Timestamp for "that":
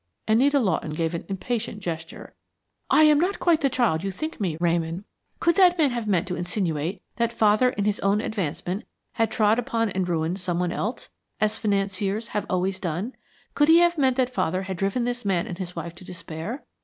5.57-5.77, 7.17-7.31, 14.17-14.31